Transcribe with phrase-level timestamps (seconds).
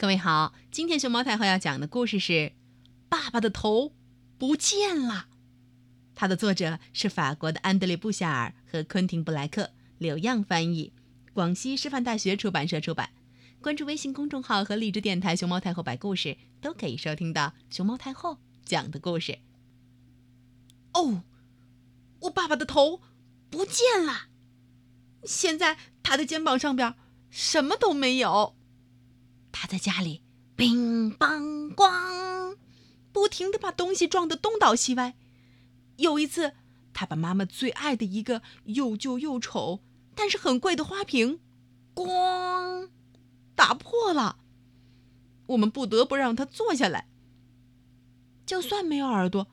[0.00, 2.32] 各位好，今天熊猫太后要讲的故事是
[3.08, 3.96] 《爸爸的头
[4.38, 5.14] 不见了》。
[6.14, 10.92] 它的作者是法国的安德烈·布夏尔和昆汀·布莱克，柳样翻译，
[11.32, 13.10] 广西师范大学出版社出版。
[13.60, 19.40] 关注微信公众号和荔枝电台“熊猫太后摆故事”，都可以收听到熊猫太后讲的故事。
[20.92, 21.24] 哦，
[22.20, 23.00] 我爸爸的头
[23.50, 24.28] 不见了，
[25.24, 26.94] 现在他的肩膀上边
[27.30, 28.54] 什么都没有。
[29.52, 30.22] 他在家里
[30.56, 32.56] 乒乓咣，
[33.12, 35.14] 不停地把东西撞得东倒西歪。
[35.96, 36.54] 有一次，
[36.92, 39.82] 他把妈妈最爱的一个又旧又丑
[40.14, 41.40] 但是很贵的花瓶，
[41.94, 42.88] 咣，
[43.54, 44.38] 打破了。
[45.46, 47.08] 我们不得不让他坐下来。
[48.44, 49.48] 就算没有耳朵，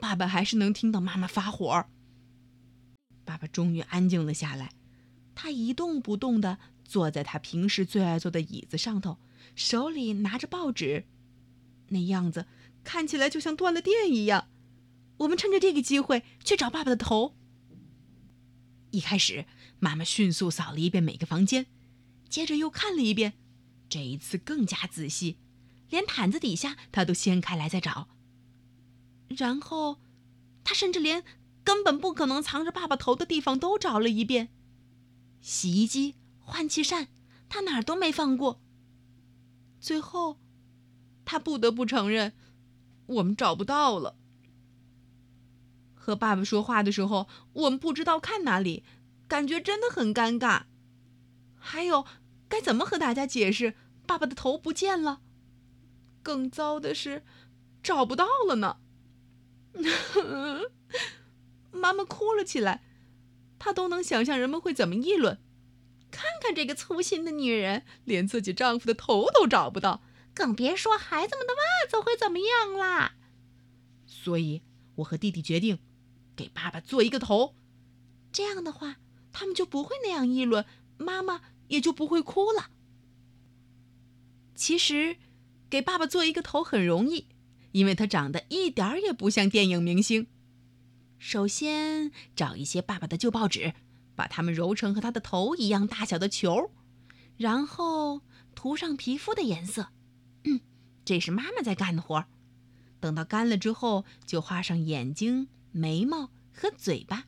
[0.00, 1.86] 爸爸还是能听到妈妈发火。
[3.24, 4.72] 爸爸终于安静了下来，
[5.34, 9.18] 他一动不动地坐在他平时最爱坐的椅子上头。
[9.54, 11.04] 手里拿着报纸，
[11.88, 12.46] 那样子
[12.82, 14.48] 看起来就像断了电一样。
[15.18, 17.36] 我们趁着这个机会去找爸爸的头。
[18.90, 19.46] 一开始，
[19.78, 21.66] 妈妈迅速扫了一遍每个房间，
[22.28, 23.34] 接着又看了一遍，
[23.88, 25.38] 这一次更加仔细，
[25.88, 28.08] 连毯子底下她都掀开来再找。
[29.28, 30.00] 然后，
[30.64, 31.24] 她甚至连
[31.62, 34.48] 根本不可能藏着爸爸头的地方都找了一遍：
[35.40, 37.08] 洗衣机、换气扇，
[37.48, 38.60] 她哪儿都没放过。
[39.84, 40.38] 最后，
[41.26, 42.32] 他不得不承认，
[43.04, 44.16] 我们找不到了。
[45.94, 48.82] 和爸爸说话的时候，我们不知道看哪里，
[49.28, 50.62] 感觉真的很尴尬。
[51.58, 52.06] 还有，
[52.48, 53.74] 该怎么和大家解释
[54.06, 55.20] 爸爸的头不见了？
[56.22, 57.22] 更糟的是，
[57.82, 58.78] 找不到了呢。
[61.70, 62.82] 妈妈哭了起来，
[63.58, 65.38] 她都能想象人们会怎么议论。
[66.14, 70.00] 看看这个粗心的女人，连自己丈夫的头都找不到，
[70.32, 73.16] 更别说孩子们的袜子会怎么样啦。
[74.06, 74.62] 所以，
[74.94, 75.80] 我和弟弟决定
[76.36, 77.56] 给爸爸做一个头，
[78.30, 78.98] 这样的话，
[79.32, 80.64] 他们就不会那样议论，
[80.96, 82.70] 妈妈也就不会哭了。
[84.54, 85.16] 其实，
[85.68, 87.26] 给爸爸做一个头很容易，
[87.72, 90.28] 因为他长得一点儿也不像电影明星。
[91.18, 93.74] 首先，找一些爸爸的旧报纸。
[94.14, 96.70] 把它们揉成和他的头一样大小的球，
[97.36, 98.20] 然后
[98.54, 99.88] 涂上皮肤的颜色。
[100.44, 100.60] 嗯，
[101.04, 102.24] 这是妈妈在干的活。
[103.00, 107.24] 等到干了之后，就画上眼睛、眉毛和嘴巴。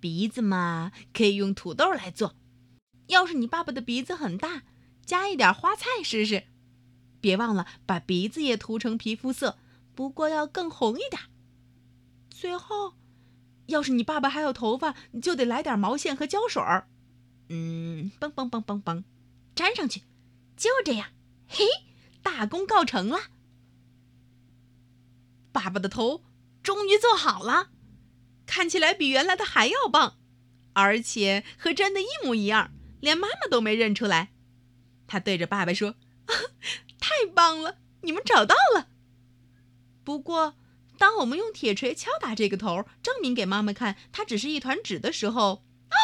[0.00, 2.34] 鼻子嘛，可以用土豆来做。
[3.08, 4.62] 要是你爸爸的鼻子很大，
[5.04, 6.44] 加一点花菜试试。
[7.20, 9.58] 别忘了把鼻子也涂成皮肤色，
[9.94, 11.22] 不过要更红一点。
[12.30, 12.94] 最后。
[13.66, 16.88] 要是你爸爸还有头发，你就得来点毛线和胶水儿，
[17.48, 19.04] 嗯，嘣嘣嘣嘣嘣，
[19.54, 20.02] 粘上去，
[20.56, 21.08] 就这样，
[21.48, 21.64] 嘿，
[22.22, 23.18] 大功告成了。
[25.52, 26.24] 爸爸的头
[26.62, 27.70] 终于做好了，
[28.46, 30.18] 看起来比原来的还要棒，
[30.72, 34.32] 而且和真的一模一样，连妈妈都没认出来。
[35.06, 35.94] 他对着爸爸说
[36.26, 36.32] ：“啊
[36.98, 38.88] 太棒了，你们找到了。”
[40.04, 40.56] 不过。
[41.02, 45.98] 当我们用铁锤敲打这个头，证明给妈妈看它只是一团纸的时候，啊！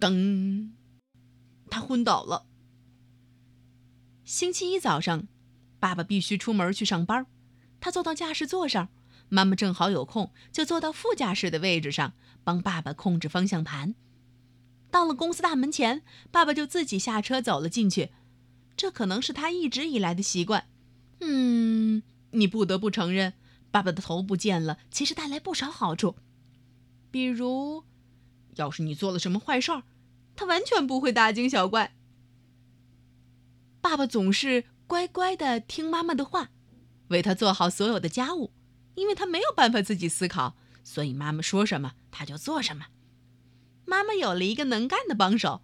[0.00, 0.72] 噔，
[1.70, 2.46] 他昏倒了。
[4.24, 5.28] 星期一早上，
[5.78, 7.24] 爸爸必须出门去上班，
[7.78, 8.88] 他坐到驾驶座上，
[9.28, 13.94] 妈妈正好有空，就坐到副驾驶的位置上，帮爸爸控制方向盘。
[14.90, 16.02] 到了公司大门前，
[16.32, 18.10] 爸爸就自己下车走了进去，
[18.76, 20.68] 这可能是他一直以来的习惯。
[21.20, 22.02] 嗯，
[22.32, 23.34] 你不得不承认。
[23.78, 26.16] 爸爸的头不见了，其实带来不少好处，
[27.12, 27.84] 比如，
[28.56, 29.84] 要是你做了什么坏事儿，
[30.34, 31.94] 他完全不会大惊小怪。
[33.80, 36.50] 爸爸总是乖乖的听妈妈的话，
[37.10, 38.52] 为他做好所有的家务，
[38.96, 42.86] 因为他没有办法自己思考，所以妈妈说什么他就做什么。
[43.84, 45.62] 妈妈有了一个能干的帮手，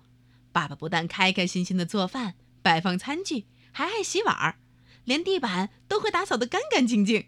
[0.53, 4.61] 爸爸不但开开心心的做饭、摆放餐具，还爱洗碗儿，
[5.03, 7.27] 连地板都会打扫得干干净净。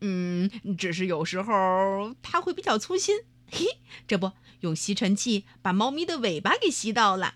[0.00, 3.66] 嗯，只是有时候他会比较粗心，嘿，
[4.08, 7.34] 这不用吸尘器把猫咪的尾巴给吸到了。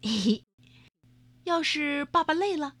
[0.00, 0.44] 嘿嘿，
[1.44, 2.74] 要是爸爸累了，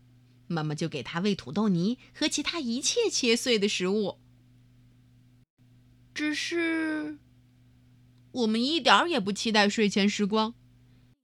[0.46, 4.18] 妈妈就给他喂土豆泥和其他一切切碎的食物。
[6.14, 7.18] 只是
[8.30, 10.54] 我们一点也不期待睡前时光，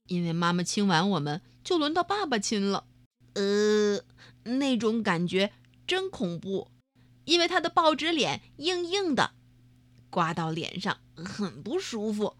[0.07, 2.87] 因为妈妈亲完我们，就轮到爸爸亲了。
[3.35, 4.03] 呃，
[4.43, 5.53] 那种感觉
[5.87, 6.71] 真恐怖。
[7.29, 9.33] 因为他的报纸脸硬硬的，
[10.09, 12.35] 刮到脸上很不舒服。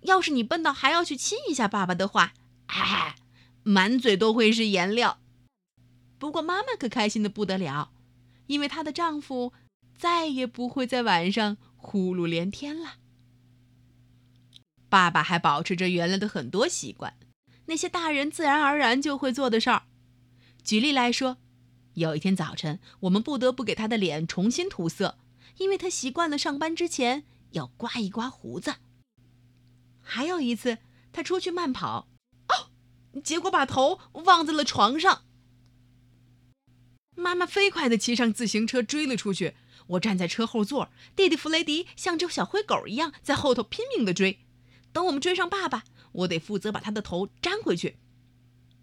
[0.00, 2.34] 要是你笨到还要去亲一下爸爸的话，
[2.66, 3.14] 哎，
[3.62, 5.20] 满嘴都会是颜料。
[6.18, 7.92] 不过妈妈可开心的不得了，
[8.48, 9.52] 因为她的丈夫
[9.96, 12.94] 再也不会在晚上呼噜连天了。
[14.88, 17.16] 爸爸还保持着原来的很多习惯，
[17.66, 19.84] 那些大人自然而然就会做的事儿。
[20.64, 21.38] 举例来说，
[21.96, 25.16] 有一天早晨，我们不得不给他的脸重新涂色，
[25.56, 28.74] 因为他习惯了上班之前要刮一刮胡子。
[30.02, 30.76] 还有一次，
[31.10, 32.06] 他出去慢跑，
[32.48, 32.68] 哦，
[33.24, 35.22] 结果把头忘在了床上。
[37.14, 39.56] 妈妈飞快地骑上自行车追了出去，
[39.86, 44.40] 我站在车后座，弟弟弗雷迪像只小灰狗一样在后头拼命地追。
[44.92, 47.96] 等我们追上爸爸，我得负责把他的头粘回去。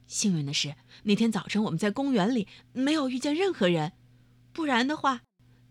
[0.07, 3.93] 幸运的是，那天早晨我们在公园里没有遇见任何人，
[4.51, 5.21] 不然的话，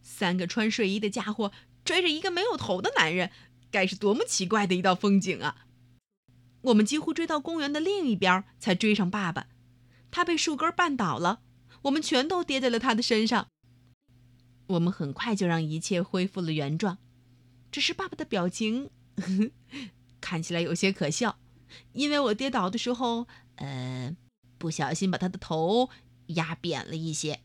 [0.02, 1.52] 三个穿睡衣的家伙
[1.84, 3.30] 追着一个没有头的男人，
[3.70, 5.66] 该是多么奇怪的一道风景啊！
[6.62, 9.48] 我们几乎追到公园的另一边才追上爸爸，
[10.10, 11.42] 他被树根绊倒了，
[11.82, 13.48] 我们全都跌在了他的身上。
[14.68, 16.98] 我们很快就让一切恢复了原状，
[17.70, 18.90] 只是爸爸的表情。
[20.20, 21.38] 看起来有些可笑，
[21.92, 23.26] 因为我跌倒的时候，
[23.56, 24.16] 呃，
[24.62, 25.90] 不小心把他的头
[26.28, 27.40] 压扁了一些。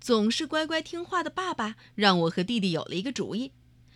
[0.00, 3.50] 总是乖乖听话的爸爸让我和弟弟有了一个主意：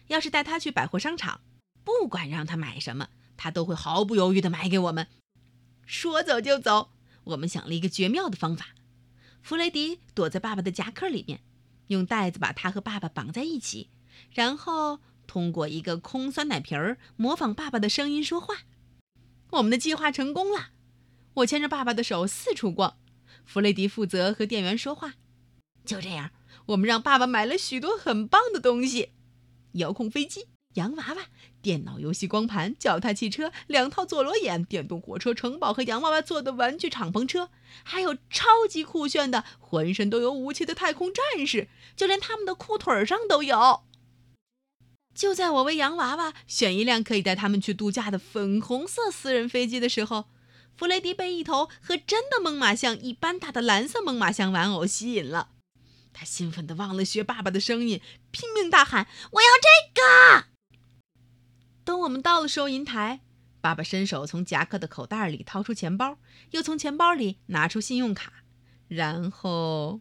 [0.08, 1.40] 要是带他去百货商场，
[1.84, 5.06] 不管让他买什么，他都会毫不犹豫的买给我们。
[5.87, 6.90] 说走就走，
[7.22, 8.75] 我们想了一个绝妙的方法：
[9.40, 11.44] 弗雷迪躲在爸爸的夹克里面，
[11.87, 13.90] 用带子把他和爸爸绑在一起，
[14.32, 14.99] 然后。
[15.26, 18.64] 通过一个空酸奶瓶儿模仿爸爸的声音说话，
[19.52, 20.72] 我们的计划成功了。
[21.34, 22.96] 我牵着爸爸的手四处逛，
[23.44, 25.14] 弗雷迪负责和店员说话。
[25.84, 26.31] 就这样，
[26.66, 29.10] 我们让爸爸买了许多很棒的东西：
[29.72, 31.26] 遥控飞机、洋娃娃、
[31.60, 37.50] 电脑游戏光盘、脚踏汽车、两套佐罗眼、电动火车、城堡和洋娃娃做的玩具敞篷车，
[37.82, 43.82] 还有超级酷炫的、浑身都有武器的太空战士，就连他们的裤腿上都有。
[45.14, 50.26] 就在我为洋娃娃选一辆可以带他们去度假的粉红色私人飞机的时候，
[50.76, 55.50] 弗雷迪被一头和真的猛犸象一般大的蓝色猛犸象玩偶吸引了。
[56.12, 58.00] 他兴奋地忘了学爸爸的声音，
[58.31, 60.47] 拼命大喊：“我要这个！”
[61.85, 63.21] 等我们到了收银台，
[63.61, 66.19] 爸爸伸手从夹克的口袋里掏出钱包，
[66.53, 68.44] 又从钱包里拿出信用卡，
[68.88, 70.00] 然后，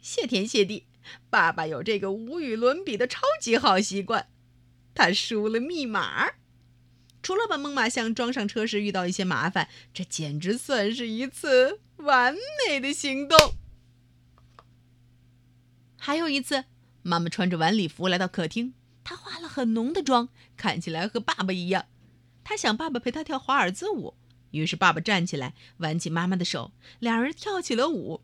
[0.00, 0.88] 谢天谢地，
[1.30, 4.28] 爸爸有这个无与伦比的超级好习惯。
[4.94, 6.32] 他输了密码，
[7.22, 12.34] 除了把猛犸象装上车时遇到一些麻烦，这简直算是一次完
[12.66, 13.54] 美的行动。
[15.96, 16.64] 还有一次，
[17.02, 18.74] 妈妈穿着晚礼服来到客厅，
[19.04, 21.86] 她化了很浓的妆，看起来和爸爸一样。
[22.42, 24.14] 她想爸爸陪她跳华尔兹舞，
[24.50, 28.22] 于是爸爸站起来挽起妈妈的手，两人跳起了舞。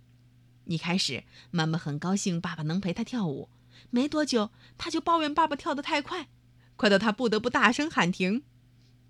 [0.64, 1.22] 一开始，
[1.52, 3.48] 妈妈很高兴爸爸能陪她跳舞，
[3.90, 6.26] 没多久，她就抱怨爸爸跳得太快。
[6.74, 8.42] 快到她不得不大声喊停。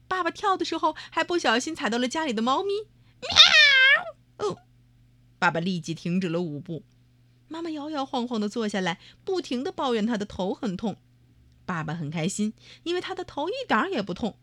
[0.08, 2.72] 爸爸跳的时候还不小心踩到了家里的猫咪，
[3.20, 4.48] 喵！
[4.48, 4.58] 哦，
[5.38, 6.82] 爸爸立即停止了舞步。
[7.46, 10.96] 妈妈摇摇晃晃地坐下来，不停地抱怨他的头很痛。
[11.64, 14.38] 爸爸很开心，因为他的头一点也不痛。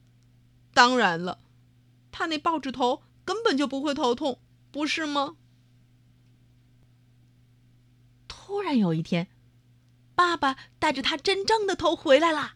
[0.74, 1.40] 当然了，
[2.12, 4.40] 他那报纸头根本就不会头痛，
[4.72, 5.38] 不是吗？
[8.28, 9.28] 突然有一天，
[10.14, 12.55] 爸爸带着他真正的头回来了。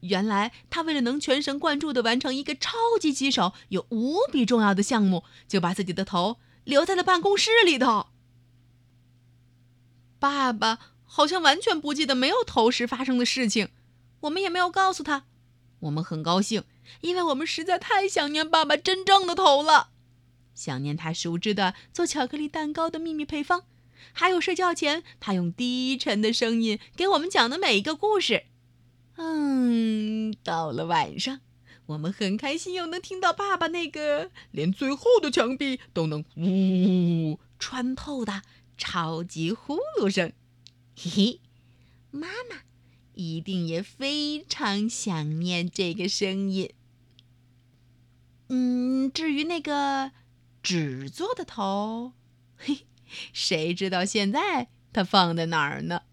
[0.00, 8.06] 原来他为了能全神贯注地完成一个超级棘手又无比重要的项目，就把自己的头留在了办公室里头。
[10.18, 13.68] 爸爸好像完全不记得没有头时发生的事情，
[14.20, 15.24] 我们也没有告诉他。
[15.80, 16.64] 我们很高兴，
[17.00, 19.88] 因为我们实在太想念爸爸真正的头了，
[20.54, 23.64] 想念他熟知的做巧克力蛋糕的秘密配方，
[24.12, 28.44] 还有睡觉前他用低沉的声音给我们讲的每一个故事。
[29.22, 31.40] 嗯，到了晚上，
[31.84, 38.40] 我们很开心，又能听到爸爸那个连最后的墙壁都能呜穿透的
[38.78, 40.32] 超级呼噜声。
[40.96, 41.40] 嘿嘿，
[42.10, 42.62] 妈妈
[43.12, 46.72] 一定也非常想念这个声音。
[48.48, 50.12] 嗯，至于那个
[50.62, 52.14] 纸做的头，
[52.56, 52.86] 嘿，
[53.34, 56.04] 谁知道现在它放在哪儿呢？